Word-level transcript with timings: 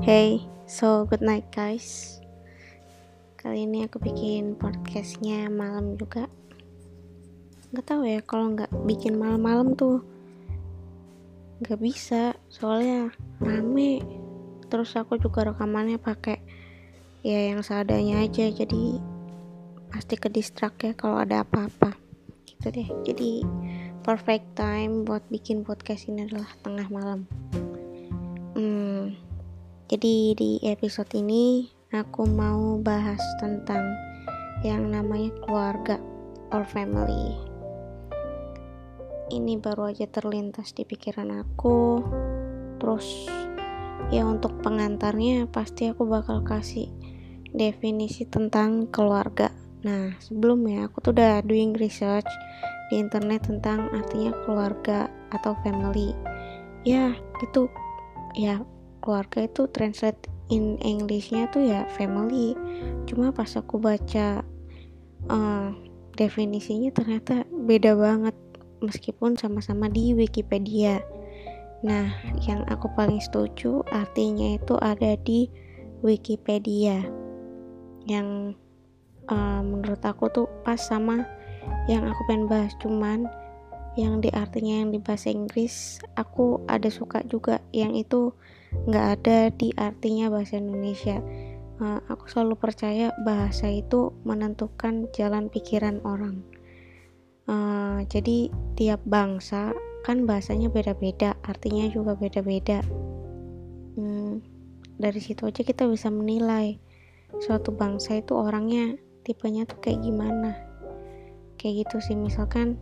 Hey, 0.00 0.48
so 0.64 1.04
good 1.04 1.20
night 1.20 1.52
guys. 1.52 2.16
Kali 3.36 3.68
ini 3.68 3.84
aku 3.84 4.00
bikin 4.00 4.56
podcastnya 4.56 5.52
malam 5.52 6.00
juga. 6.00 6.24
Gak 7.76 7.84
tahu 7.84 8.08
ya 8.08 8.24
kalau 8.24 8.56
nggak 8.56 8.72
bikin 8.88 9.20
malam-malam 9.20 9.76
tuh 9.76 10.00
nggak 11.60 11.76
bisa 11.84 12.32
soalnya 12.48 13.12
rame. 13.44 14.00
Terus 14.72 14.96
aku 14.96 15.20
juga 15.20 15.52
rekamannya 15.52 16.00
pakai 16.00 16.40
ya 17.20 17.52
yang 17.52 17.60
seadanya 17.60 18.24
aja 18.24 18.48
jadi 18.48 18.96
pasti 19.92 20.16
ke 20.16 20.32
distract 20.32 20.80
ya 20.80 20.96
kalau 20.96 21.20
ada 21.20 21.44
apa-apa 21.44 21.92
gitu 22.48 22.72
deh 22.72 22.88
jadi 23.04 23.44
perfect 24.00 24.56
time 24.56 25.04
buat 25.04 25.20
bikin 25.28 25.60
podcast 25.60 26.08
ini 26.08 26.24
adalah 26.24 26.48
tengah 26.64 26.88
malam 26.88 27.28
hmm, 28.56 29.29
jadi 29.90 30.38
di 30.38 30.62
episode 30.62 31.10
ini 31.18 31.66
aku 31.90 32.22
mau 32.22 32.78
bahas 32.78 33.18
tentang 33.42 33.90
yang 34.62 34.86
namanya 34.86 35.34
keluarga 35.42 35.98
or 36.54 36.62
family. 36.62 37.34
Ini 39.34 39.58
baru 39.58 39.90
aja 39.90 40.06
terlintas 40.06 40.78
di 40.78 40.86
pikiran 40.86 41.34
aku. 41.42 42.06
Terus 42.78 43.26
ya 44.14 44.22
untuk 44.30 44.62
pengantarnya 44.62 45.50
pasti 45.50 45.90
aku 45.90 46.06
bakal 46.06 46.46
kasih 46.46 46.86
definisi 47.50 48.30
tentang 48.30 48.86
keluarga. 48.94 49.50
Nah, 49.82 50.14
sebelumnya 50.22 50.86
aku 50.86 51.02
tuh 51.02 51.18
udah 51.18 51.42
doing 51.42 51.74
research 51.74 52.30
di 52.94 53.02
internet 53.02 53.42
tentang 53.50 53.90
artinya 53.90 54.38
keluarga 54.46 55.10
atau 55.34 55.58
family. 55.66 56.14
Ya, 56.86 57.10
itu 57.42 57.66
ya 58.38 58.62
keluarga 59.00 59.48
itu 59.48 59.66
translate 59.72 60.28
in 60.52 60.76
Englishnya 60.84 61.48
tuh 61.48 61.64
ya 61.64 61.88
family. 61.96 62.54
Cuma 63.08 63.32
pas 63.32 63.48
aku 63.56 63.80
baca 63.80 64.44
uh, 65.26 65.68
definisinya 66.14 66.92
ternyata 66.92 67.48
beda 67.48 67.96
banget 67.96 68.36
meskipun 68.84 69.40
sama-sama 69.40 69.88
di 69.88 70.12
Wikipedia. 70.12 71.00
Nah, 71.80 72.12
yang 72.44 72.68
aku 72.68 72.92
paling 72.92 73.24
setuju 73.24 73.80
artinya 73.88 74.60
itu 74.60 74.76
ada 74.80 75.16
di 75.24 75.48
Wikipedia. 76.04 77.00
Yang 78.04 78.60
uh, 79.32 79.62
menurut 79.64 80.02
aku 80.04 80.28
tuh 80.28 80.46
pas 80.66 80.76
sama 80.76 81.24
yang 81.88 82.04
aku 82.04 82.20
pengen 82.28 82.48
bahas 82.48 82.72
cuman 82.80 83.28
yang 83.98 84.22
di 84.22 84.30
artinya 84.30 84.84
yang 84.86 84.90
di 84.94 85.00
bahasa 85.02 85.34
Inggris 85.34 85.98
aku 86.14 86.62
ada 86.70 86.86
suka 86.88 87.26
juga 87.26 87.58
yang 87.74 87.92
itu 87.98 88.32
nggak 88.70 89.06
ada 89.20 89.38
di 89.52 89.74
artinya 89.76 90.30
bahasa 90.30 90.58
Indonesia. 90.58 91.18
Uh, 91.80 92.00
aku 92.12 92.28
selalu 92.28 92.60
percaya 92.60 93.08
bahasa 93.24 93.72
itu 93.72 94.12
menentukan 94.22 95.08
jalan 95.16 95.48
pikiran 95.48 96.04
orang. 96.04 96.44
Uh, 97.48 98.04
jadi 98.06 98.52
tiap 98.76 99.00
bangsa 99.08 99.72
kan 100.06 100.24
bahasanya 100.24 100.68
beda-beda 100.72 101.36
artinya 101.44 101.88
juga 101.88 102.14
beda-beda. 102.16 102.84
Hmm, 103.96 104.44
dari 105.00 105.20
situ 105.20 105.48
aja 105.48 105.64
kita 105.64 105.88
bisa 105.88 106.12
menilai 106.12 106.76
suatu 107.40 107.72
bangsa 107.72 108.20
itu 108.20 108.36
orangnya 108.36 108.96
tipenya 109.24 109.64
tuh 109.64 109.80
kayak 109.80 110.04
gimana. 110.04 110.56
Kayak 111.56 111.88
gitu 111.88 111.96
sih 112.00 112.16
misalkan 112.16 112.80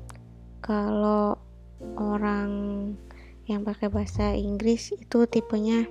kalau 0.62 1.39
orang 1.98 2.50
yang 3.49 3.65
pakai 3.65 3.89
bahasa 3.89 4.37
Inggris 4.37 4.93
itu 4.93 5.25
tipenya 5.25 5.89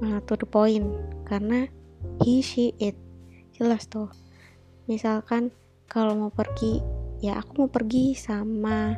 uh, 0.00 0.18
to 0.24 0.34
the 0.40 0.48
point 0.48 0.88
karena 1.28 1.68
he 2.24 2.40
she 2.40 2.72
it. 2.80 2.96
Jelas 3.54 3.86
tuh 3.86 4.08
misalkan 4.88 5.52
kalau 5.86 6.16
mau 6.16 6.32
pergi 6.32 6.80
ya 7.20 7.38
aku 7.38 7.64
mau 7.64 7.70
pergi 7.70 8.16
sama 8.16 8.96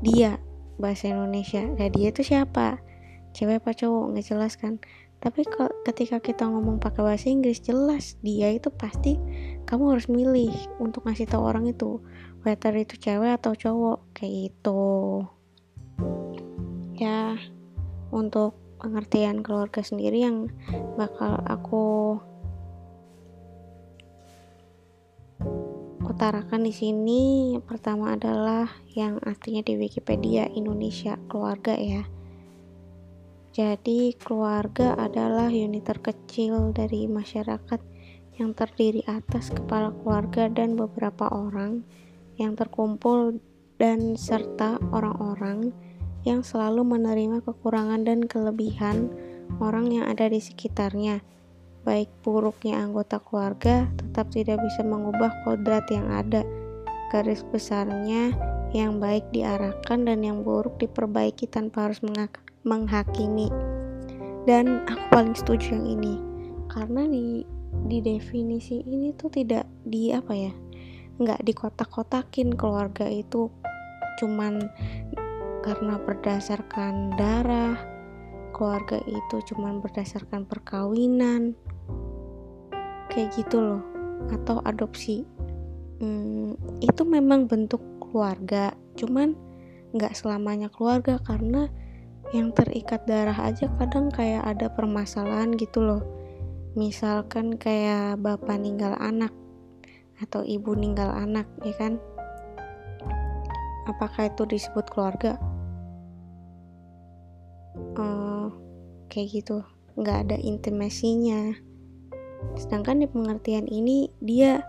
dia. 0.00 0.38
Bahasa 0.80 1.12
Indonesia. 1.12 1.60
Nah 1.60 1.92
dia 1.92 2.08
itu 2.08 2.24
siapa? 2.24 2.80
Cewek 3.36 3.60
apa 3.60 3.76
cowok? 3.76 4.16
Nggak 4.16 4.26
jelas 4.32 4.56
kan? 4.56 4.80
Tapi 5.20 5.44
ketika 5.84 6.16
kita 6.24 6.48
ngomong 6.48 6.80
pakai 6.80 7.04
bahasa 7.04 7.28
Inggris 7.28 7.60
jelas 7.60 8.16
dia 8.24 8.48
itu 8.48 8.72
pasti 8.72 9.20
kamu 9.68 9.92
harus 9.92 10.08
milih 10.08 10.56
untuk 10.80 11.04
ngasih 11.04 11.28
tahu 11.28 11.44
orang 11.44 11.68
itu 11.68 12.00
whether 12.40 12.72
itu 12.72 12.96
cewek 12.96 13.36
atau 13.36 13.52
cowok. 13.52 14.08
Kayak 14.16 14.56
itu 14.56 14.80
ya 17.00 17.40
untuk 18.12 18.60
pengertian 18.76 19.40
keluarga 19.40 19.80
sendiri 19.80 20.20
yang 20.20 20.52
bakal 21.00 21.40
aku 21.48 22.20
utarakan 26.04 26.68
di 26.68 26.72
sini. 26.76 27.56
Pertama 27.64 28.12
adalah 28.12 28.68
yang 28.92 29.16
artinya 29.24 29.64
di 29.64 29.80
Wikipedia 29.80 30.44
Indonesia 30.52 31.16
keluarga 31.32 31.72
ya. 31.72 32.04
Jadi, 33.50 34.14
keluarga 34.14 34.94
adalah 34.94 35.50
unit 35.50 35.82
terkecil 35.82 36.70
dari 36.70 37.10
masyarakat 37.10 37.80
yang 38.38 38.54
terdiri 38.54 39.02
atas 39.10 39.50
kepala 39.50 39.90
keluarga 40.00 40.46
dan 40.46 40.78
beberapa 40.78 41.26
orang 41.32 41.82
yang 42.38 42.54
terkumpul 42.54 43.42
dan 43.80 44.14
serta 44.14 44.78
orang-orang 44.94 45.74
yang 46.26 46.44
selalu 46.44 46.84
menerima 46.84 47.40
kekurangan 47.44 48.04
dan 48.04 48.24
kelebihan 48.24 49.08
orang 49.58 49.88
yang 49.92 50.04
ada 50.08 50.28
di 50.28 50.40
sekitarnya. 50.40 51.24
Baik 51.80 52.12
buruknya 52.20 52.80
anggota 52.84 53.20
keluarga 53.24 53.88
tetap 53.96 54.28
tidak 54.28 54.60
bisa 54.60 54.84
mengubah 54.84 55.32
kodrat 55.48 55.88
yang 55.88 56.12
ada. 56.12 56.44
Garis 57.08 57.42
besarnya 57.48 58.36
yang 58.70 59.02
baik 59.02 59.26
diarahkan 59.34 60.06
dan 60.06 60.22
yang 60.22 60.46
buruk 60.46 60.78
diperbaiki 60.78 61.50
tanpa 61.50 61.90
harus 61.90 61.98
menghakimi 62.62 63.50
dan 64.48 64.84
aku 64.88 65.04
paling 65.12 65.36
setuju 65.36 65.76
yang 65.76 65.86
ini 66.00 66.14
karena 66.70 67.04
di 67.04 67.44
di 67.86 67.98
definisi 68.00 68.80
ini 68.82 69.12
tuh 69.14 69.30
tidak 69.30 69.68
di 69.84 70.10
apa 70.10 70.32
ya 70.32 70.52
nggak 71.20 71.44
dikotak-kotakin 71.44 72.56
keluarga 72.56 73.04
itu 73.06 73.52
cuman 74.16 74.70
karena 75.60 76.00
berdasarkan 76.00 77.16
darah 77.20 77.76
keluarga 78.60 79.00
itu 79.08 79.36
cuman 79.52 79.80
berdasarkan 79.80 80.44
perkawinan. 80.44 81.56
Kayak 83.08 83.40
gitu 83.40 83.56
loh. 83.56 83.82
Atau 84.28 84.60
adopsi. 84.68 85.24
Hmm, 86.00 86.60
itu 86.84 87.02
memang 87.08 87.48
bentuk 87.48 87.80
keluarga. 88.00 88.76
Cuman 89.00 89.32
nggak 89.96 90.12
selamanya 90.12 90.68
keluarga 90.68 91.18
karena 91.24 91.72
yang 92.30 92.54
terikat 92.54 93.02
darah 93.10 93.34
aja 93.34 93.66
kadang 93.80 94.06
kayak 94.12 94.44
ada 94.44 94.68
permasalahan 94.70 95.56
gitu 95.56 95.82
loh. 95.82 96.02
Misalkan 96.78 97.58
kayak 97.58 98.22
bapak 98.22 98.60
ninggal 98.60 98.94
anak 99.02 99.34
atau 100.20 100.44
ibu 100.44 100.76
ninggal 100.76 101.10
anak 101.10 101.48
ya 101.66 101.74
kan? 101.74 101.98
Apakah 103.90 104.30
itu 104.30 104.46
disebut 104.46 104.86
keluarga 104.86 105.34
uh, 107.98 108.48
kayak 109.08 109.42
gitu 109.42 109.64
nggak 109.98 110.28
ada 110.28 110.36
intimasinya 110.40 111.54
sedangkan 112.56 113.04
di 113.04 113.06
pengertian 113.10 113.68
ini 113.68 114.08
dia 114.22 114.64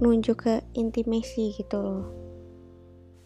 nunjuk 0.00 0.48
ke 0.48 0.54
intimasi 0.72 1.52
gitu 1.56 1.78
loh 1.80 2.06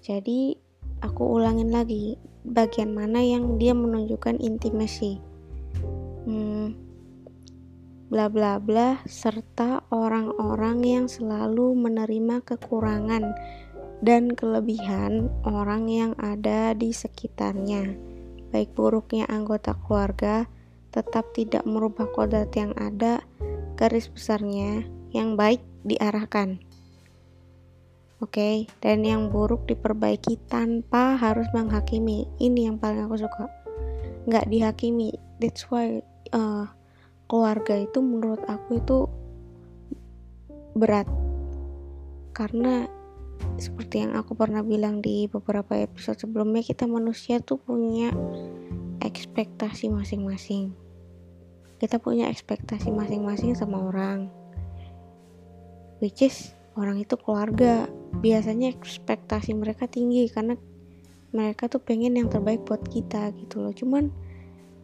jadi 0.04 0.58
aku 1.00 1.40
ulangin 1.40 1.72
lagi 1.72 2.20
bagian 2.44 2.92
mana 2.92 3.24
yang 3.24 3.56
dia 3.56 3.72
menunjukkan 3.72 4.36
intimasi. 4.36 5.16
Hmm, 6.28 6.76
bla 8.12 8.28
bla 8.28 8.60
bla 8.60 9.00
serta 9.08 9.88
orang-orang 9.88 10.84
yang 10.84 11.06
selalu 11.08 11.72
menerima 11.72 12.44
kekurangan 12.44 13.32
dan 14.04 14.36
kelebihan 14.36 15.32
orang 15.48 15.88
yang 15.88 16.12
ada 16.20 16.76
di 16.76 16.92
sekitarnya. 16.92 17.96
Baik 18.54 18.70
buruknya 18.78 19.26
anggota 19.26 19.74
keluarga 19.74 20.46
tetap 20.94 21.34
tidak 21.34 21.66
merubah 21.66 22.06
kodrat 22.06 22.54
yang 22.54 22.70
ada, 22.78 23.18
garis 23.74 24.06
besarnya 24.06 24.86
yang 25.10 25.34
baik 25.34 25.58
diarahkan. 25.82 26.62
Oke, 28.22 28.30
okay? 28.30 28.56
dan 28.78 29.02
yang 29.02 29.26
buruk 29.34 29.66
diperbaiki 29.66 30.38
tanpa 30.46 31.18
harus 31.18 31.50
menghakimi. 31.50 32.30
Ini 32.38 32.70
yang 32.70 32.78
paling 32.78 33.10
aku 33.10 33.26
suka. 33.26 33.50
Nggak 34.30 34.46
dihakimi. 34.46 35.10
That's 35.42 35.66
why 35.66 35.98
uh, 36.30 36.70
keluarga 37.26 37.74
itu 37.82 37.98
menurut 37.98 38.46
aku 38.46 38.78
itu 38.78 39.10
berat. 40.78 41.10
Karena 42.30 42.86
seperti 43.56 44.02
yang 44.04 44.18
aku 44.18 44.34
pernah 44.34 44.60
bilang 44.60 44.98
di 44.98 45.30
beberapa 45.30 45.78
episode 45.78 46.18
sebelumnya, 46.18 46.60
kita 46.62 46.84
manusia 46.90 47.38
tuh 47.38 47.60
punya 47.60 48.10
ekspektasi 49.00 49.90
masing-masing. 49.90 50.74
kita 51.74 52.00
punya 52.00 52.32
ekspektasi 52.32 52.88
masing-masing 52.88 53.52
sama 53.52 53.76
orang 53.76 54.32
which 56.04 56.20
is 56.20 56.52
orang 56.76 57.00
itu 57.00 57.16
keluarga. 57.16 57.86
Biasanya 58.20 58.68
ekspektasi 58.76 59.56
mereka 59.56 59.88
tinggi 59.88 60.28
karena 60.28 60.60
mereka 61.32 61.66
tuh 61.66 61.82
pengen 61.82 62.20
yang 62.20 62.28
terbaik 62.30 62.62
buat 62.68 62.84
kita 62.86 63.32
gitu 63.40 63.64
loh. 63.64 63.72
Cuman 63.72 64.12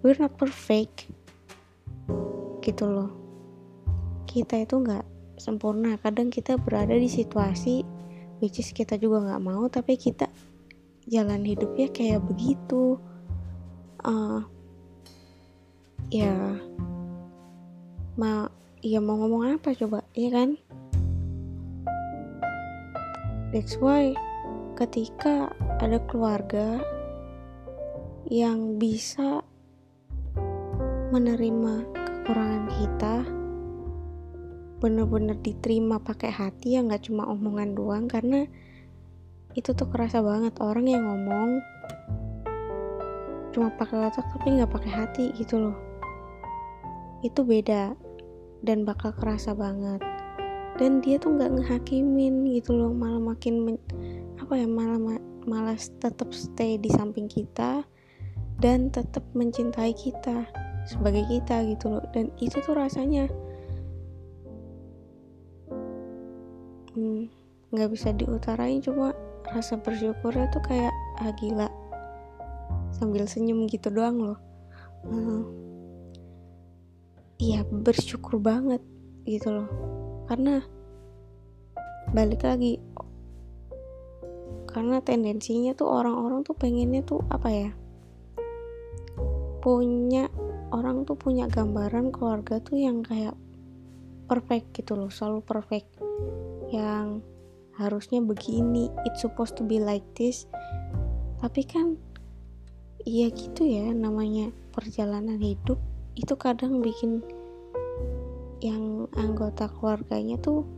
we're 0.00 0.18
not 0.18 0.34
perfect 0.40 1.12
gitu 2.64 2.88
loh. 2.88 3.12
Kita 4.24 4.58
itu 4.64 4.80
nggak 4.80 5.04
sempurna. 5.36 6.00
Kadang 6.00 6.32
kita 6.32 6.56
berada 6.56 6.96
di 6.96 7.06
situasi 7.06 7.84
which 8.40 8.58
is 8.58 8.72
kita 8.72 8.96
juga 8.96 9.22
nggak 9.22 9.44
mau 9.44 9.68
tapi 9.68 9.94
kita 10.00 10.26
jalan 11.06 11.44
hidupnya 11.44 11.88
kayak 11.92 12.24
begitu. 12.24 12.96
Uh, 14.00 14.40
ya 16.08 16.56
mau 18.16 18.48
ya 18.80 18.98
mau 18.98 19.20
ngomong 19.20 19.60
apa 19.60 19.76
coba 19.76 20.00
ya 20.16 20.32
kan? 20.32 20.56
That's 23.52 23.76
why 23.76 24.16
ketika 24.78 25.52
ada 25.82 26.00
keluarga 26.08 26.80
yang 28.30 28.78
bisa 28.78 29.42
menerima 31.10 31.82
kekurangan 31.90 32.64
kita 32.78 33.39
bener-bener 34.80 35.36
diterima 35.36 36.00
pakai 36.00 36.32
hati 36.32 36.74
ya 36.74 36.80
nggak 36.80 37.12
cuma 37.12 37.28
omongan 37.28 37.76
doang 37.76 38.08
karena 38.08 38.48
itu 39.54 39.74
tuh 39.74 39.86
kerasa 39.90 40.22
banget. 40.24 40.56
Orang 40.62 40.86
yang 40.88 41.04
ngomong 41.06 41.60
cuma 43.50 43.68
pakai 43.74 44.06
otak 44.06 44.26
tapi 44.30 44.56
nggak 44.56 44.70
pakai 44.70 44.92
hati 44.92 45.24
gitu 45.36 45.58
loh. 45.58 45.76
Itu 47.20 47.44
beda 47.44 47.92
dan 48.64 48.88
bakal 48.88 49.12
kerasa 49.12 49.52
banget. 49.52 50.00
Dan 50.78 51.04
dia 51.04 51.20
tuh 51.20 51.36
nggak 51.36 51.60
ngehakimin 51.60 52.48
gitu 52.56 52.72
loh 52.72 52.94
malah 52.94 53.20
makin 53.20 53.68
men, 53.68 53.76
apa 54.40 54.56
ya 54.56 54.64
malah 54.64 55.20
malas 55.44 55.92
tetap 56.00 56.32
stay 56.32 56.80
di 56.80 56.88
samping 56.88 57.28
kita 57.28 57.84
dan 58.64 58.88
tetap 58.88 59.24
mencintai 59.36 59.92
kita 59.92 60.48
sebagai 60.88 61.26
kita 61.28 61.68
gitu 61.68 61.98
loh. 61.98 62.04
Dan 62.14 62.32
itu 62.40 62.62
tuh 62.64 62.78
rasanya 62.78 63.28
nggak 67.70 67.88
hmm, 67.88 67.94
bisa 67.94 68.10
diutarain 68.10 68.82
cuma 68.82 69.14
rasa 69.46 69.78
bersyukurnya 69.78 70.50
tuh 70.50 70.62
kayak 70.66 70.94
ah 71.22 71.30
gila. 71.38 71.68
Sambil 72.94 73.26
senyum 73.30 73.70
gitu 73.70 73.90
doang 73.90 74.18
loh. 74.18 74.38
Hmm, 75.06 75.46
iya 77.38 77.62
bersyukur 77.64 78.42
banget 78.42 78.82
gitu 79.24 79.54
loh. 79.54 79.68
Karena 80.26 80.62
balik 82.10 82.42
lagi 82.42 82.82
karena 84.70 85.02
tendensinya 85.02 85.74
tuh 85.74 85.90
orang-orang 85.90 86.42
tuh 86.46 86.54
pengennya 86.54 87.02
tuh 87.06 87.22
apa 87.30 87.48
ya? 87.50 87.70
Punya 89.60 90.30
orang 90.70 91.02
tuh 91.06 91.18
punya 91.18 91.50
gambaran 91.50 92.14
keluarga 92.14 92.62
tuh 92.62 92.78
yang 92.78 93.02
kayak 93.02 93.34
perfect 94.30 94.70
gitu 94.78 94.94
loh 94.94 95.10
selalu 95.10 95.42
perfect 95.42 95.99
yang 96.70 97.20
harusnya 97.74 98.22
begini 98.22 98.90
it's 99.02 99.22
supposed 99.22 99.58
to 99.58 99.66
be 99.66 99.82
like 99.82 100.06
this. 100.14 100.46
Tapi 101.42 101.66
kan 101.66 101.98
iya 103.02 103.32
gitu 103.34 103.66
ya 103.66 103.90
namanya 103.90 104.54
perjalanan 104.70 105.40
hidup. 105.42 105.78
Itu 106.14 106.38
kadang 106.38 106.78
bikin 106.78 107.22
yang 108.60 109.08
anggota 109.16 109.66
keluarganya 109.72 110.36
tuh 110.38 110.68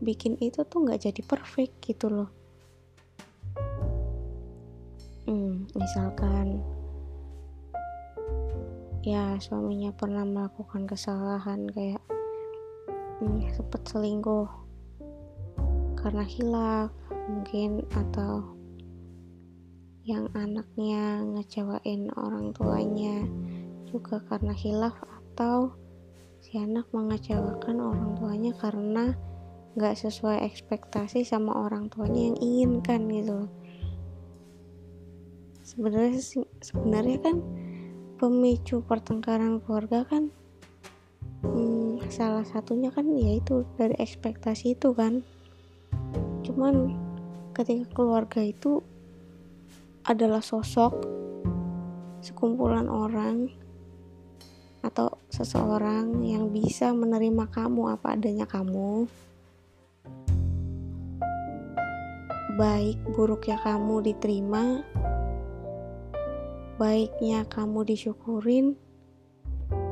bikin 0.00 0.40
itu 0.40 0.64
tuh 0.64 0.84
nggak 0.84 1.08
jadi 1.08 1.20
perfect 1.24 1.72
gitu 1.84 2.08
loh. 2.08 2.30
Hmm, 5.26 5.66
misalkan 5.74 6.62
ya 9.02 9.38
suaminya 9.38 9.90
pernah 9.94 10.26
melakukan 10.26 10.86
kesalahan 10.86 11.66
kayak 11.70 12.02
hmm, 13.20 13.42
sempet 13.54 13.82
selingkuh 13.86 14.65
karena 16.06 16.22
hilaf 16.22 16.94
mungkin 17.26 17.82
atau 17.90 18.54
yang 20.06 20.30
anaknya 20.38 21.26
ngecewain 21.34 22.14
orang 22.14 22.54
tuanya 22.54 23.26
juga 23.90 24.22
karena 24.30 24.54
hilaf 24.54 24.94
atau 25.02 25.74
si 26.38 26.62
anak 26.62 26.86
mengecewakan 26.94 27.82
orang 27.82 28.14
tuanya 28.14 28.54
karena 28.54 29.18
nggak 29.74 29.98
sesuai 29.98 30.46
ekspektasi 30.46 31.26
sama 31.26 31.66
orang 31.66 31.90
tuanya 31.90 32.30
yang 32.30 32.38
inginkan 32.38 33.10
gitu 33.10 33.50
sebenarnya 35.66 36.22
sebenarnya 36.62 37.18
kan 37.18 37.42
pemicu 38.22 38.78
pertengkaran 38.86 39.58
keluarga 39.58 40.06
kan 40.06 40.30
hmm, 41.42 41.98
salah 42.14 42.46
satunya 42.46 42.94
kan 42.94 43.10
yaitu 43.10 43.66
dari 43.74 43.98
ekspektasi 43.98 44.78
itu 44.78 44.94
kan 44.94 45.26
cuman 46.56 46.96
ketika 47.52 47.84
keluarga 47.92 48.40
itu 48.40 48.80
adalah 50.08 50.40
sosok 50.40 51.04
sekumpulan 52.24 52.88
orang 52.88 53.52
atau 54.80 55.20
seseorang 55.28 56.24
yang 56.24 56.48
bisa 56.48 56.96
menerima 56.96 57.44
kamu 57.52 57.92
apa 57.92 58.16
adanya 58.16 58.48
kamu. 58.48 59.04
Baik 62.56 63.04
buruknya 63.12 63.60
kamu 63.60 64.00
diterima 64.00 64.80
baiknya 66.80 67.44
kamu 67.52 67.84
disyukurin 67.84 68.80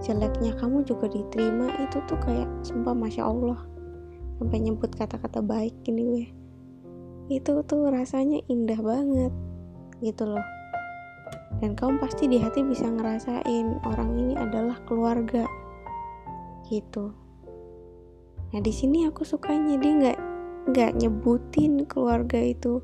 jeleknya 0.00 0.56
kamu 0.56 0.80
juga 0.88 1.12
diterima 1.12 1.68
itu 1.76 2.00
tuh 2.08 2.16
kayak 2.24 2.48
sumpah 2.64 2.96
masya 2.96 3.28
Allah. 3.28 3.60
Sampai 4.40 4.64
nyebut 4.64 4.96
kata-kata 4.96 5.44
baik 5.44 5.76
gini 5.84 6.04
weh 6.08 6.43
itu 7.32 7.64
tuh 7.64 7.88
rasanya 7.88 8.40
indah 8.52 8.80
banget 8.80 9.32
gitu 10.04 10.28
loh. 10.28 10.44
Dan 11.62 11.78
kamu 11.78 12.02
pasti 12.02 12.28
di 12.28 12.36
hati 12.36 12.60
bisa 12.60 12.84
ngerasain 12.84 13.80
orang 13.88 14.10
ini 14.20 14.34
adalah 14.36 14.76
keluarga 14.84 15.48
gitu. 16.68 17.14
Nah 18.52 18.60
di 18.60 18.72
sini 18.74 19.08
aku 19.08 19.24
sukanya 19.24 19.80
dia 19.80 19.92
nggak 19.94 20.18
nggak 20.74 20.92
nyebutin 21.00 21.84
keluarga 21.88 22.40
itu 22.40 22.80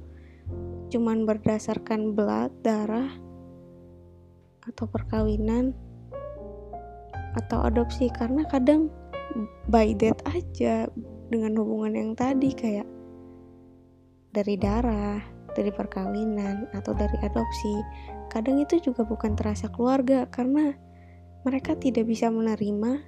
cuman 0.91 1.25
berdasarkan 1.25 2.13
belat 2.19 2.53
darah 2.65 3.11
atau 4.65 4.85
perkawinan 4.89 5.77
atau 7.37 7.63
adopsi. 7.67 8.09
Karena 8.11 8.47
kadang 8.49 8.89
by 9.69 9.93
that 10.01 10.19
aja 10.31 10.89
dengan 11.31 11.55
hubungan 11.59 11.95
yang 11.95 12.13
tadi 12.19 12.51
kayak 12.51 12.89
dari 14.31 14.55
darah, 14.59 15.19
dari 15.55 15.71
perkawinan 15.75 16.71
atau 16.75 16.95
dari 16.95 17.17
adopsi. 17.23 17.75
Kadang 18.31 18.63
itu 18.63 18.79
juga 18.79 19.03
bukan 19.03 19.35
terasa 19.35 19.67
keluarga 19.71 20.27
karena 20.31 20.75
mereka 21.43 21.75
tidak 21.75 22.07
bisa 22.07 22.31
menerima 22.31 23.03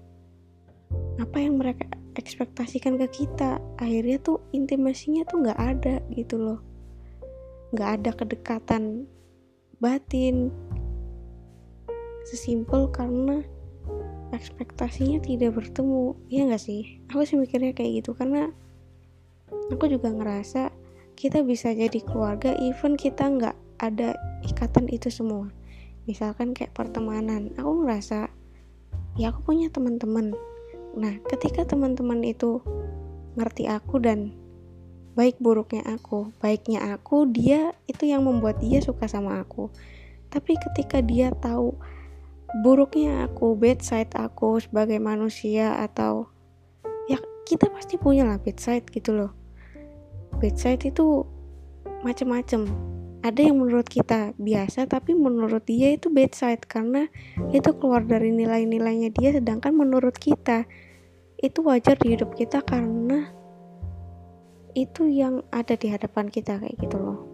apa 1.21 1.37
yang 1.39 1.57
mereka 1.63 1.87
ekspektasikan 2.19 2.99
ke 2.99 3.25
kita. 3.25 3.63
Akhirnya 3.79 4.19
tuh 4.19 4.43
intimasinya 4.51 5.23
tuh 5.27 5.47
nggak 5.47 5.61
ada 5.61 5.95
gitu 6.11 6.37
loh. 6.39 6.61
Nggak 7.73 7.91
ada 8.03 8.11
kedekatan 8.19 9.07
batin, 9.83 10.55
sesimpel 12.27 12.87
karena 12.95 13.43
ekspektasinya 14.33 15.21
tidak 15.21 15.59
bertemu 15.59 16.17
ya 16.33 16.49
nggak 16.49 16.63
sih 16.63 17.05
aku 17.13 17.23
sih 17.29 17.37
mikirnya 17.37 17.77
kayak 17.77 18.01
gitu 18.01 18.17
karena 18.17 18.49
aku 19.69 19.85
juga 19.93 20.09
ngerasa 20.09 20.73
kita 21.19 21.45
bisa 21.45 21.71
jadi 21.73 21.99
keluarga 22.03 22.55
even 22.59 22.99
kita 22.99 23.29
nggak 23.29 23.57
ada 23.83 24.15
ikatan 24.47 24.87
itu 24.91 25.11
semua. 25.11 25.51
Misalkan 26.09 26.55
kayak 26.55 26.75
pertemanan 26.75 27.55
aku 27.59 27.87
ngerasa 27.87 28.31
ya 29.19 29.31
aku 29.31 29.53
punya 29.53 29.71
teman-teman. 29.71 30.35
Nah 30.99 31.15
ketika 31.29 31.65
teman-teman 31.69 32.23
itu 32.27 32.63
ngerti 33.39 33.71
aku 33.71 34.03
dan 34.03 34.37
baik 35.13 35.37
buruknya 35.41 35.85
aku 35.85 36.33
baiknya 36.41 36.97
aku 36.97 37.29
dia 37.29 37.77
itu 37.85 38.09
yang 38.09 38.25
membuat 38.25 38.61
dia 38.61 38.81
suka 38.83 39.07
sama 39.07 39.41
aku. 39.41 39.69
Tapi 40.33 40.57
ketika 40.57 41.05
dia 41.05 41.29
tahu 41.37 41.77
buruknya 42.61 43.25
aku, 43.25 43.57
bad 43.57 43.81
side 43.81 44.13
aku 44.13 44.61
sebagai 44.61 45.01
manusia 45.01 45.81
atau 45.81 46.29
ya 47.09 47.17
kita 47.49 47.73
pasti 47.73 47.97
punya 47.97 48.29
lah 48.29 48.37
bad 48.37 48.61
side 48.61 48.89
gitu 48.93 49.17
loh. 49.17 49.33
Bad 50.43 50.59
side 50.59 50.91
itu 50.91 51.23
macem-macem. 52.03 52.67
ada 53.23 53.39
yang 53.39 53.63
menurut 53.63 53.87
kita 53.87 54.35
biasa 54.35 54.91
tapi 54.91 55.15
menurut 55.15 55.63
dia 55.63 55.95
itu 55.95 56.11
bad 56.11 56.35
side 56.35 56.67
karena 56.67 57.07
itu 57.55 57.71
keluar 57.79 58.03
dari 58.03 58.35
nilai-nilainya 58.35 59.15
dia 59.15 59.31
sedangkan 59.39 59.71
menurut 59.71 60.19
kita 60.19 60.67
itu 61.39 61.63
wajar 61.63 61.95
di 62.03 62.19
hidup 62.19 62.35
kita 62.35 62.67
karena 62.67 63.31
itu 64.75 65.07
yang 65.07 65.47
ada 65.55 65.79
di 65.79 65.87
hadapan 65.95 66.27
kita 66.35 66.59
kayak 66.59 66.75
gitu 66.83 66.99
loh 66.99 67.31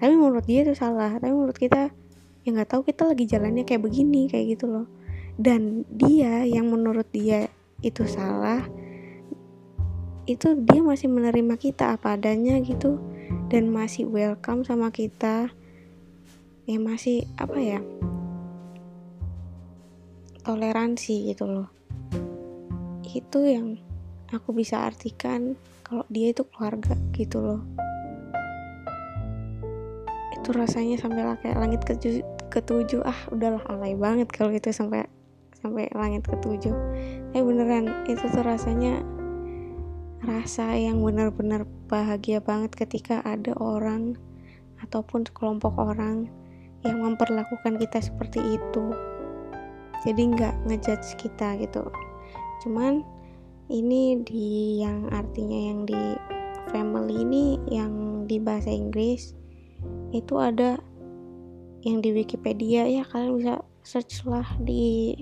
tapi 0.00 0.16
menurut 0.16 0.48
dia 0.48 0.64
itu 0.64 0.72
salah 0.72 1.20
tapi 1.20 1.36
menurut 1.36 1.60
kita 1.60 1.92
ya 2.44 2.48
nggak 2.48 2.72
tahu 2.72 2.88
kita 2.88 3.04
lagi 3.04 3.24
jalannya 3.28 3.68
kayak 3.68 3.84
begini 3.84 4.32
kayak 4.32 4.56
gitu 4.56 4.72
loh 4.72 4.86
dan 5.36 5.84
dia 5.92 6.48
yang 6.48 6.72
menurut 6.72 7.04
dia 7.12 7.52
itu 7.84 8.08
salah 8.08 8.64
itu 10.24 10.56
dia 10.64 10.80
masih 10.80 11.12
menerima 11.12 11.54
kita 11.60 12.00
apa 12.00 12.16
adanya 12.16 12.56
gitu. 12.64 13.00
Dan 13.52 13.70
masih 13.70 14.08
welcome 14.08 14.64
sama 14.64 14.88
kita. 14.88 15.52
Ya 16.64 16.78
masih 16.80 17.28
apa 17.36 17.60
ya 17.60 17.80
toleransi 20.44 21.32
gitu 21.32 21.48
loh. 21.48 21.68
Itu 23.04 23.48
yang 23.48 23.80
aku 24.28 24.52
bisa 24.52 24.84
artikan 24.84 25.56
kalau 25.84 26.04
dia 26.12 26.32
itu 26.32 26.44
keluarga 26.44 26.96
gitu 27.16 27.40
loh. 27.40 27.60
Itu 30.36 30.52
rasanya 30.52 31.00
sampai 31.00 31.24
kayak 31.40 31.56
langit 31.56 31.80
ketujuh, 31.88 32.24
ketujuh. 32.52 33.00
Ah 33.04 33.16
udahlah 33.32 33.64
alay 33.72 33.96
banget 33.96 34.28
kalau 34.28 34.52
itu 34.52 34.68
sampai 34.68 35.08
sampai 35.56 35.88
langit 35.96 36.28
ketujuh. 36.28 36.76
Eh 37.32 37.40
beneran 37.40 38.04
itu 38.04 38.24
tuh 38.28 38.44
rasanya 38.44 39.00
rasa 40.24 40.74
yang 40.76 41.04
benar-benar 41.04 41.68
bahagia 41.88 42.40
banget 42.40 42.74
ketika 42.74 43.20
ada 43.24 43.52
orang 43.60 44.16
ataupun 44.82 45.24
kelompok 45.32 45.76
orang 45.76 46.28
yang 46.84 47.00
memperlakukan 47.00 47.80
kita 47.80 47.98
seperti 48.00 48.60
itu. 48.60 48.84
Jadi 50.04 50.36
nggak 50.36 50.68
ngejudge 50.68 51.16
kita 51.16 51.56
gitu. 51.56 51.88
Cuman 52.60 53.00
ini 53.72 54.20
di 54.20 54.80
yang 54.84 55.08
artinya 55.08 55.72
yang 55.72 55.88
di 55.88 56.02
family 56.68 57.24
ini 57.24 57.44
yang 57.72 58.24
di 58.28 58.36
bahasa 58.36 58.68
Inggris 58.68 59.32
itu 60.12 60.36
ada 60.36 60.76
yang 61.84 62.04
di 62.04 62.12
Wikipedia. 62.12 62.84
Ya 62.84 63.04
kalian 63.08 63.40
bisa 63.40 63.54
search 63.84 64.24
lah 64.28 64.44
di 64.60 65.16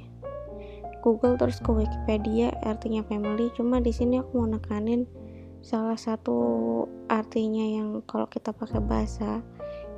Google 1.02 1.34
terus 1.34 1.58
ke 1.58 1.74
Wikipedia 1.74 2.54
artinya 2.62 3.02
family. 3.10 3.50
Cuma 3.58 3.82
di 3.82 3.90
sini 3.90 4.22
aku 4.22 4.38
mau 4.38 4.48
nekanin 4.48 5.04
salah 5.58 5.98
satu 5.98 6.38
artinya 7.10 7.66
yang 7.66 7.88
kalau 8.06 8.30
kita 8.30 8.54
pakai 8.54 8.78
bahasa 8.78 9.42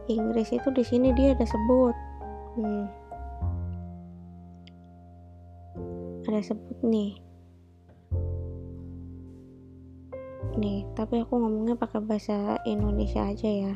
Inggris 0.09 0.53
itu 0.53 0.69
di 0.73 0.81
sini 0.81 1.13
dia 1.13 1.37
ada 1.37 1.45
sebut. 1.45 1.97
Hmm. 2.57 2.87
ada 6.25 6.41
sebut 6.41 6.79
nih. 6.81 7.21
Nih 10.57 10.89
tapi 10.97 11.21
aku 11.21 11.37
ngomongnya 11.37 11.77
pakai 11.77 12.01
bahasa 12.01 12.57
Indonesia 12.65 13.29
aja 13.29 13.51
ya. 13.53 13.75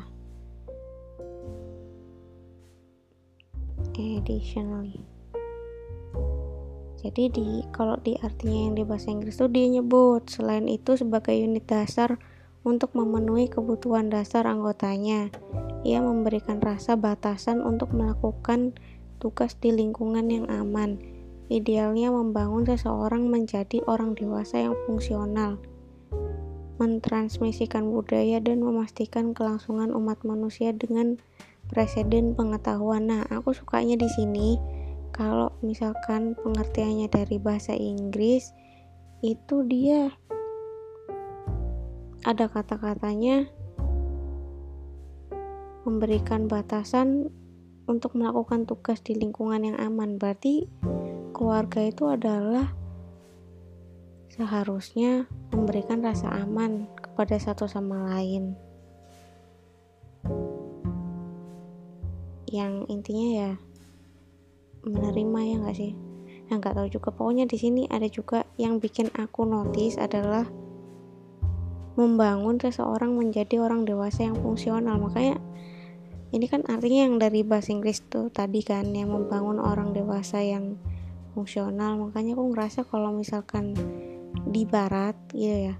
Additionally 3.99 5.18
jadi 6.99 7.31
di 7.31 7.63
kalau 7.71 7.95
di 8.03 8.19
artinya 8.19 8.67
yang 8.67 8.75
di 8.75 8.83
bahasa 8.83 9.07
Inggris 9.15 9.39
tuh 9.39 9.47
dia 9.47 9.71
nyebut 9.71 10.27
selain 10.27 10.67
itu 10.67 10.99
sebagai 10.99 11.31
unit 11.31 11.63
dasar 11.63 12.19
untuk 12.67 12.91
memenuhi 12.91 13.47
kebutuhan 13.47 14.11
dasar 14.11 14.43
anggotanya. 14.43 15.31
Ia 15.87 16.03
memberikan 16.03 16.59
rasa 16.59 16.99
batasan 16.99 17.63
untuk 17.63 17.95
melakukan 17.95 18.75
tugas 19.23 19.55
di 19.55 19.71
lingkungan 19.71 20.27
yang 20.27 20.45
aman. 20.51 20.99
Idealnya 21.47 22.11
membangun 22.11 22.67
seseorang 22.67 23.31
menjadi 23.31 23.81
orang 23.89 24.13
dewasa 24.13 24.59
yang 24.69 24.75
fungsional, 24.85 25.57
mentransmisikan 26.77 27.89
budaya 27.89 28.37
dan 28.37 28.61
memastikan 28.61 29.33
kelangsungan 29.33 29.89
umat 29.95 30.21
manusia 30.27 30.75
dengan 30.75 31.17
presiden 31.71 32.37
pengetahuan. 32.37 33.09
Nah, 33.09 33.23
aku 33.33 33.57
sukanya 33.57 33.97
di 33.97 34.05
sini 34.13 34.78
kalau 35.09 35.51
misalkan 35.65 36.37
pengertiannya 36.39 37.09
dari 37.11 37.37
bahasa 37.41 37.73
Inggris 37.73 38.53
itu 39.19 39.65
dia. 39.67 40.15
Ada 42.27 42.51
kata-katanya 42.51 43.47
memberikan 45.87 46.51
batasan 46.51 47.31
untuk 47.87 48.13
melakukan 48.13 48.67
tugas 48.67 48.99
di 49.01 49.15
lingkungan 49.15 49.63
yang 49.65 49.77
aman. 49.79 50.19
Berarti 50.19 50.67
keluarga 51.31 51.79
itu 51.87 52.05
adalah 52.11 52.75
seharusnya 54.29 55.25
memberikan 55.51 56.03
rasa 56.03 56.29
aman 56.43 56.85
kepada 56.99 57.39
satu 57.39 57.65
sama 57.65 58.13
lain. 58.13 58.53
Yang 62.49 62.73
intinya 62.91 63.27
ya 63.29 63.51
menerima 64.83 65.39
ya 65.43 65.55
nggak 65.61 65.77
sih? 65.77 65.91
Nah 66.49 66.57
nggak 66.57 66.75
tahu 66.75 66.87
juga. 66.89 67.09
Pokoknya 67.13 67.45
di 67.45 67.57
sini 67.59 67.85
ada 67.87 68.05
juga 68.07 68.45
yang 68.55 68.77
bikin 68.81 69.11
aku 69.15 69.45
notice 69.45 69.99
adalah 69.99 70.47
membangun 71.99 72.55
seseorang 72.55 73.15
menjadi 73.15 73.59
orang 73.59 73.83
dewasa 73.83 74.27
yang 74.27 74.39
fungsional. 74.39 74.95
Makanya 74.97 75.37
ini 76.29 76.45
kan 76.45 76.63
artinya 76.69 77.09
yang 77.09 77.15
dari 77.19 77.41
bahasa 77.43 77.73
Inggris 77.73 78.05
tuh 78.07 78.29
tadi 78.31 78.61
kan 78.61 78.87
yang 78.93 79.11
membangun 79.11 79.59
orang 79.59 79.91
dewasa 79.91 80.39
yang 80.39 80.79
fungsional. 81.35 81.99
Makanya 81.99 82.39
aku 82.39 82.43
ngerasa 82.55 82.87
kalau 82.87 83.11
misalkan 83.11 83.75
di 84.47 84.63
barat 84.63 85.17
gitu 85.33 85.73
ya 85.73 85.75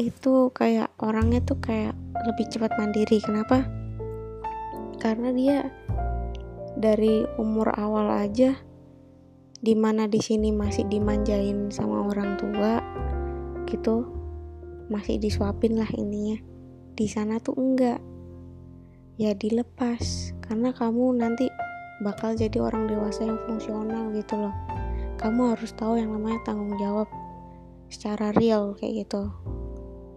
itu 0.00 0.48
kayak 0.56 0.88
orangnya 1.04 1.44
tuh 1.44 1.60
kayak 1.60 1.92
lebih 2.24 2.48
cepat 2.48 2.72
mandiri. 2.80 3.20
Kenapa? 3.20 3.68
Karena 4.96 5.28
dia 5.34 5.68
dari 6.76 7.24
umur 7.36 7.72
awal 7.76 8.08
aja 8.12 8.56
di 9.62 9.78
mana 9.78 10.10
di 10.10 10.18
sini 10.18 10.50
masih 10.50 10.90
dimanjain 10.90 11.70
sama 11.70 12.10
orang 12.10 12.34
tua 12.34 12.82
gitu. 13.70 14.10
Masih 14.90 15.16
disuapin 15.22 15.78
lah 15.78 15.88
ininya. 15.94 16.36
Di 16.92 17.06
sana 17.08 17.38
tuh 17.38 17.56
enggak. 17.56 18.02
Ya 19.16 19.32
dilepas 19.38 20.34
karena 20.44 20.74
kamu 20.74 21.16
nanti 21.16 21.46
bakal 22.02 22.34
jadi 22.34 22.58
orang 22.58 22.90
dewasa 22.90 23.22
yang 23.22 23.38
fungsional 23.46 24.10
gitu 24.12 24.34
loh. 24.34 24.54
Kamu 25.22 25.54
harus 25.54 25.70
tahu 25.78 26.02
yang 26.02 26.10
namanya 26.10 26.42
tanggung 26.42 26.74
jawab 26.82 27.06
secara 27.86 28.34
real 28.34 28.74
kayak 28.74 29.06
gitu. 29.06 29.30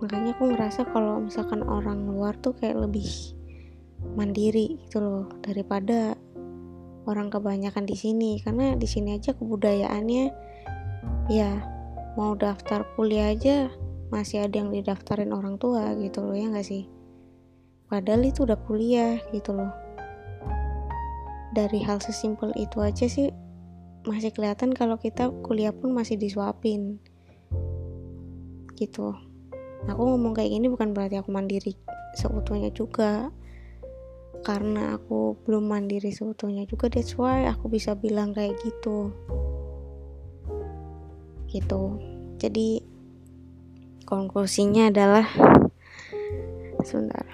Makanya 0.02 0.34
aku 0.34 0.50
ngerasa 0.52 0.90
kalau 0.90 1.22
misalkan 1.22 1.62
orang 1.62 2.10
luar 2.10 2.34
tuh 2.42 2.58
kayak 2.58 2.82
lebih 2.90 3.06
mandiri 4.18 4.82
gitu 4.86 5.00
loh 5.00 5.26
daripada 5.46 6.18
orang 7.06 7.32
kebanyakan 7.32 7.86
di 7.86 7.96
sini. 7.98 8.42
Karena 8.42 8.74
di 8.76 8.86
sini 8.90 9.18
aja 9.18 9.34
kebudayaannya 9.34 10.26
ya 11.30 11.52
mau 12.18 12.38
daftar 12.38 12.86
kuliah 12.94 13.34
aja 13.34 13.70
masih 14.14 14.46
ada 14.46 14.62
yang 14.62 14.70
didaftarin 14.70 15.34
orang 15.34 15.58
tua 15.58 15.98
gitu 15.98 16.22
loh 16.22 16.38
ya 16.38 16.50
nggak 16.50 16.68
sih? 16.68 16.86
Padahal 17.86 18.26
itu 18.26 18.46
udah 18.46 18.58
kuliah 18.66 19.22
gitu 19.34 19.54
loh. 19.54 19.72
Dari 21.56 21.80
hal 21.86 22.04
sesimpel 22.04 22.52
itu 22.60 22.82
aja 22.84 23.08
sih 23.08 23.32
masih 24.06 24.30
kelihatan 24.30 24.76
kalau 24.76 25.00
kita 25.02 25.32
kuliah 25.46 25.74
pun 25.74 25.94
masih 25.94 26.18
disuapin. 26.18 27.02
Gitu. 28.76 29.16
Aku 29.86 30.02
ngomong 30.02 30.34
kayak 30.34 30.52
gini 30.52 30.68
bukan 30.68 30.92
berarti 30.92 31.22
aku 31.22 31.30
mandiri 31.30 31.78
seutuhnya 32.18 32.72
juga 32.72 33.30
karena 34.46 35.02
aku 35.02 35.42
belum 35.42 35.74
mandiri 35.74 36.14
seutuhnya 36.14 36.70
juga 36.70 36.86
that's 36.94 37.18
why 37.18 37.50
aku 37.50 37.66
bisa 37.66 37.98
bilang 37.98 38.38
kayak 38.38 38.54
gitu. 38.62 39.10
Gitu. 41.50 41.82
Jadi 42.38 42.86
konklusinya 44.06 44.94
adalah 44.94 45.25
sebentar. 46.86 47.25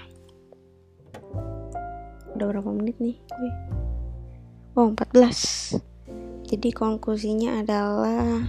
Udah 2.39 2.46
berapa 2.48 2.72
menit 2.72 2.96
nih? 3.03 3.20
Gue 4.72 4.88
oh 4.88 4.88
14 4.96 5.84
jadi 6.48 6.72
konklusinya 6.72 7.60
adalah 7.60 8.48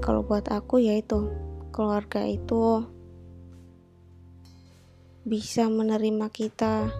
kalau 0.00 0.24
buat 0.24 0.48
aku 0.48 0.80
yaitu 0.80 1.28
keluarga 1.76 2.24
itu 2.24 2.88
bisa 5.22 5.70
menerima 5.70 6.26
kita 6.34 6.90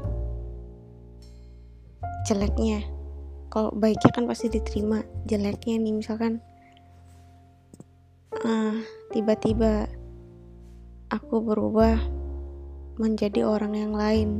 jeleknya. 2.26 2.87
Kalau 3.50 3.75
baiknya 3.75 4.11
kan 4.14 4.25
pasti 4.25 4.49
diterima 4.49 5.02
jeleknya 5.29 5.76
nih 5.83 5.93
misalkan 5.93 6.41
uh, 8.47 8.79
tiba-tiba 9.12 9.91
aku 11.12 11.45
berubah 11.45 11.99
menjadi 12.97 13.45
orang 13.45 13.75
yang 13.76 13.93
lain. 13.93 14.31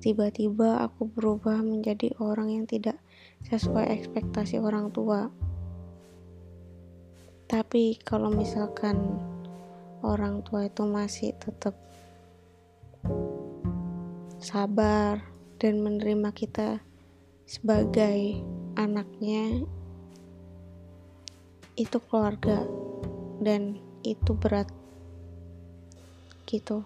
Tiba-tiba 0.00 0.80
aku 0.80 1.12
berubah 1.12 1.60
menjadi 1.60 2.16
orang 2.20 2.52
yang 2.52 2.64
tidak 2.64 2.96
sesuai 3.44 3.88
ekspektasi 4.00 4.60
orang 4.60 4.92
tua. 4.92 5.28
Tapi 7.50 7.98
kalau 8.00 8.30
misalkan 8.30 8.96
orang 10.00 10.40
tua 10.46 10.70
itu 10.70 10.86
masih 10.86 11.36
tetap 11.36 11.74
sabar 14.40 15.20
dan 15.60 15.84
menerima 15.84 16.32
kita 16.32 16.80
sebagai 17.44 18.40
anaknya 18.78 19.68
itu 21.76 21.96
keluarga 22.08 22.64
dan 23.40 23.80
itu 24.04 24.32
berat 24.36 24.68
gitu. 26.50 26.82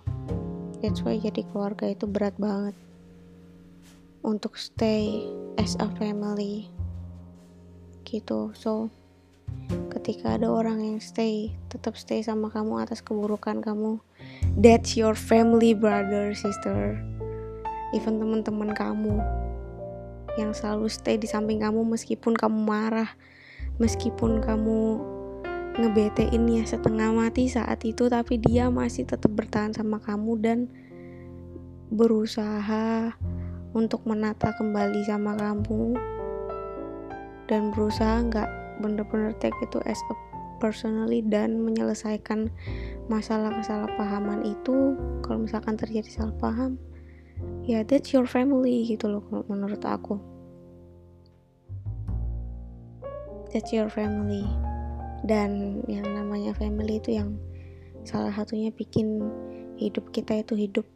That's 0.85 1.00
why 1.00 1.16
jadi 1.16 1.47
keluarga 1.50 1.88
itu 1.88 2.04
berat 2.04 2.37
banget. 2.37 2.76
Untuk 4.21 4.56
stay 4.56 5.25
as 5.56 5.76
a 5.80 5.88
family 5.97 6.68
gitu. 8.04 8.52
So 8.52 8.92
ketika 9.92 10.37
ada 10.37 10.52
orang 10.52 10.85
yang 10.85 10.99
stay 11.00 11.54
tetap 11.73 11.97
stay 11.97 12.21
sama 12.21 12.52
kamu 12.52 12.85
atas 12.85 13.00
keburukan 13.00 13.64
kamu 13.64 14.02
that's 14.58 14.94
your 14.94 15.18
family 15.18 15.75
brother 15.75 16.34
sister. 16.34 16.99
Even 17.94 18.18
teman-teman 18.18 18.75
kamu 18.75 19.18
yang 20.34 20.50
selalu 20.50 20.90
stay 20.90 21.14
di 21.14 21.30
samping 21.30 21.62
kamu 21.62 21.87
meskipun 21.87 22.34
kamu 22.34 22.58
marah 22.66 23.14
meskipun 23.78 24.42
kamu 24.42 24.99
ngebetein 25.78 26.46
ya 26.46 26.62
setengah 26.66 27.11
mati 27.11 27.50
saat 27.50 27.82
itu 27.82 28.06
tapi 28.06 28.38
dia 28.38 28.70
masih 28.70 29.06
tetap 29.06 29.30
bertahan 29.34 29.75
sama 29.75 29.99
kamu 29.99 30.38
dan 30.38 30.58
berusaha 31.90 33.14
untuk 33.75 34.06
menata 34.06 34.54
kembali 34.54 35.02
sama 35.06 35.34
kamu. 35.34 35.99
Dan 37.50 37.75
berusaha 37.75 38.23
nggak 38.25 38.50
bener-bener 38.80 39.34
take 39.38 39.54
itu 39.62 39.78
as 39.84 39.99
a 40.11 40.34
personally 40.64 41.21
dan 41.21 41.61
menyelesaikan 41.61 42.49
masalah 43.12 43.52
kesalahpahaman 43.61 44.40
itu 44.49 44.97
kalau 45.21 45.44
misalkan 45.44 45.76
terjadi 45.76 46.09
salah 46.09 46.37
paham 46.40 46.80
ya 47.68 47.85
that's 47.85 48.16
your 48.16 48.25
family 48.25 48.85
gitu 48.88 49.12
loh 49.12 49.25
menurut 49.49 49.85
aku. 49.85 50.16
That's 53.54 53.71
your 53.71 53.87
family. 53.87 54.42
Dan 55.23 55.80
yang 55.87 56.11
namanya 56.11 56.52
family 56.59 56.99
itu 56.99 57.14
yang 57.14 57.38
salah 58.02 58.35
satunya 58.35 58.75
bikin 58.75 59.23
hidup 59.78 60.11
kita 60.11 60.42
itu 60.42 60.59
hidup. 60.59 60.87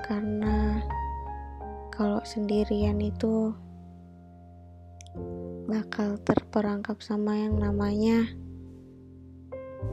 Karena 0.00 0.80
kalau 1.92 2.24
sendirian 2.24 2.96
itu 3.04 3.52
bakal 5.66 6.18
terperangkap 6.22 7.02
sama 7.02 7.36
yang 7.38 7.58
namanya 7.58 8.30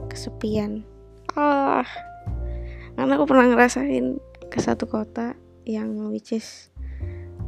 kesepian. 0.08 0.86
Ah 1.34 1.86
karena 2.94 3.18
aku 3.18 3.26
pernah 3.26 3.50
ngerasain 3.50 4.22
ke 4.48 4.58
satu 4.62 4.86
kota 4.86 5.34
yang 5.66 5.98
which 6.14 6.30
is 6.30 6.70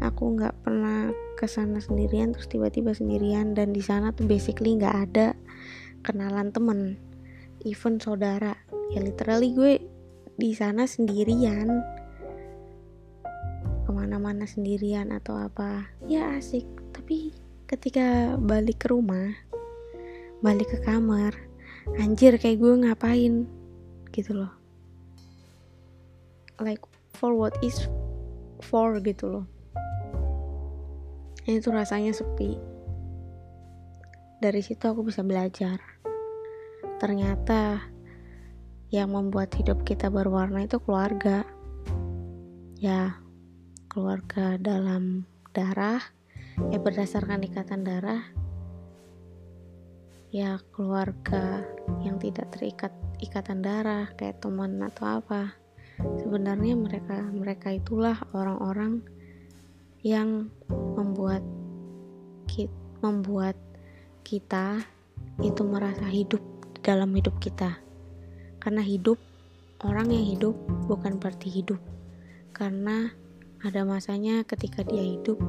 aku 0.03 0.35
nggak 0.35 0.59
pernah 0.67 1.15
ke 1.39 1.47
sana 1.47 1.79
sendirian 1.79 2.35
terus 2.35 2.51
tiba-tiba 2.51 2.91
sendirian 2.91 3.55
dan 3.55 3.71
di 3.71 3.79
sana 3.79 4.11
tuh 4.11 4.27
basically 4.27 4.75
nggak 4.75 4.97
ada 5.07 5.39
kenalan 6.03 6.51
temen 6.51 6.99
even 7.67 7.99
saudara. 7.99 8.55
Ya 8.95 9.03
literally 9.03 9.55
gue 9.55 9.75
di 10.39 10.51
sana 10.55 10.87
sendirian. 10.87 11.83
Ke 13.87 13.91
mana-mana 13.95 14.47
sendirian 14.47 15.11
atau 15.15 15.35
apa. 15.39 15.91
Ya 16.07 16.39
asik. 16.39 16.67
Tapi 16.95 17.35
ketika 17.67 18.39
balik 18.39 18.87
ke 18.87 18.95
rumah 18.95 19.35
balik 20.45 20.69
ke 20.69 20.79
kamar 20.85 21.33
anjir 21.97 22.37
kayak 22.37 22.61
gue 22.61 22.73
ngapain? 22.83 23.47
Gitu 24.11 24.33
loh. 24.35 24.53
Like 26.61 26.83
for 27.17 27.37
what 27.37 27.57
is 27.63 27.89
for 28.65 28.99
gitu 29.01 29.27
loh. 29.27 29.47
Itu 31.47 31.71
rasanya 31.71 32.11
sepi. 32.11 32.59
Dari 34.43 34.61
situ 34.61 34.83
aku 34.83 35.07
bisa 35.07 35.23
belajar. 35.23 35.79
Ternyata 36.99 37.87
yang 38.91 39.15
membuat 39.15 39.55
hidup 39.55 39.85
kita 39.87 40.11
berwarna 40.11 40.67
itu 40.67 40.83
keluarga. 40.83 41.47
Ya 42.77 43.19
keluarga 43.89 44.61
dalam 44.61 45.25
darah 45.57 46.16
ya 46.73 46.79
berdasarkan 46.81 47.45
ikatan 47.45 47.85
darah 47.85 48.23
ya 50.33 50.61
keluarga 50.73 51.65
yang 52.03 52.17
tidak 52.21 52.53
terikat 52.53 52.93
ikatan 53.21 53.65
darah 53.65 54.09
kayak 54.17 54.41
teman 54.41 54.81
atau 54.85 55.21
apa 55.21 55.57
sebenarnya 56.21 56.77
mereka 56.77 57.25
mereka 57.33 57.73
itulah 57.73 58.17
orang-orang 58.37 59.01
yang 60.07 60.53
membuat 60.69 61.43
kita, 62.47 62.71
membuat 63.03 63.59
kita 64.23 64.83
itu 65.43 65.63
merasa 65.67 66.07
hidup 66.07 66.41
dalam 66.87 67.11
hidup 67.11 67.35
kita. 67.43 67.83
Karena 68.63 68.83
hidup, 68.83 69.19
orang 69.83 70.15
yang 70.15 70.23
hidup 70.23 70.55
bukan 70.87 71.19
berarti 71.19 71.51
hidup. 71.51 71.83
Karena 72.55 73.11
ada 73.67 73.83
masanya 73.83 74.47
ketika 74.47 74.87
dia 74.87 75.03
hidup, 75.03 75.43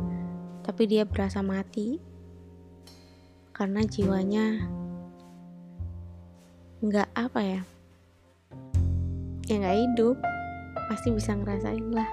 tapi 0.68 0.84
dia 0.84 1.08
berasa 1.08 1.40
mati. 1.40 2.04
Karena 3.56 3.82
jiwanya 3.88 4.68
nggak 6.84 7.10
apa 7.18 7.40
ya, 7.42 7.62
ya 9.50 9.56
nggak 9.58 9.78
hidup, 9.82 10.18
pasti 10.92 11.10
bisa 11.10 11.34
ngerasain 11.34 11.90
lah. 11.90 12.06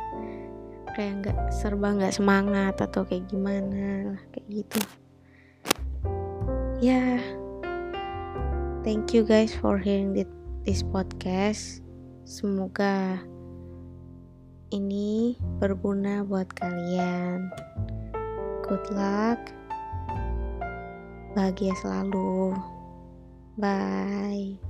Kayak 0.94 1.12
nggak 1.20 1.38
serba 1.52 1.98
nggak 1.98 2.14
semangat 2.14 2.78
atau 2.78 3.02
kayak 3.04 3.28
gimana 3.28 4.14
lah 4.14 4.20
kayak 4.30 4.46
gitu. 4.62 4.80
Ya. 6.78 7.20
Yeah. 7.20 7.20
thank 8.84 9.16
you 9.16 9.24
guys 9.24 9.56
for 9.56 9.80
hearing 9.80 10.12
this 10.12 10.84
podcast. 10.84 11.80
Semoga 12.28 13.16
ini 14.68 15.40
berguna 15.60 16.20
buat 16.24 16.52
kalian 16.52 17.48
good 18.64 18.86
luck. 18.96 19.40
Bahagia 21.36 21.74
selalu. 21.82 22.54
Bye 23.58 24.63